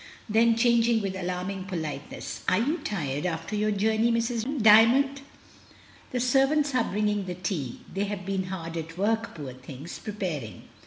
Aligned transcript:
Then, 0.27 0.55
changing 0.57 1.03
with 1.03 1.15
alarming 1.15 1.65
politeness, 1.65 2.41
"Are 2.49 2.57
you 2.57 2.79
tired 2.79 3.27
after 3.27 3.55
your 3.55 3.69
journey, 3.69 4.11
Mrs, 4.11 4.59
Dymond? 4.59 5.21
The 6.09 6.19
servants 6.19 6.73
are 6.73 6.83
bringing 6.89 7.25
the 7.27 7.35
tea; 7.35 7.81
they 7.93 8.05
have 8.05 8.25
been 8.25 8.45
hard 8.45 8.77
at 8.77 8.97
work, 8.97 9.35
poor 9.35 9.53
things, 9.53 9.99
preparing. 9.99 10.63